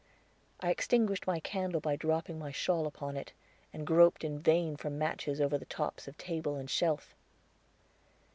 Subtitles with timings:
[0.61, 3.33] I extinguished my candle by dropping my shawl upon it,
[3.71, 7.13] and groped in vain for matches over the tops of table and shelf.